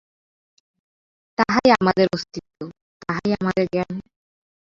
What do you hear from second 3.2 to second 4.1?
আমাদের জ্ঞান।